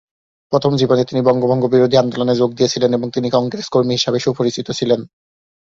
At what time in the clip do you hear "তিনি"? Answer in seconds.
1.05-1.21, 3.11-3.27